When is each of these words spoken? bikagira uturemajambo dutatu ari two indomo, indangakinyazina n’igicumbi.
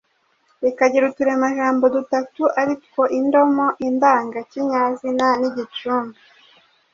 bikagira 0.63 1.03
uturemajambo 1.07 1.85
dutatu 1.95 2.41
ari 2.59 2.73
two 2.83 3.03
indomo, 3.19 3.65
indangakinyazina 3.87 5.27
n’igicumbi. 5.39 6.19